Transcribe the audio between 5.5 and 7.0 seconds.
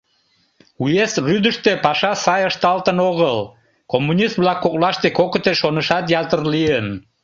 шонышат ятыр лийын.